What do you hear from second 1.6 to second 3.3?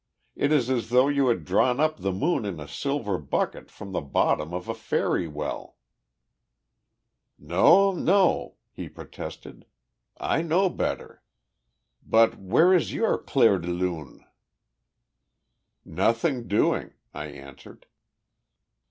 up the moon in a silver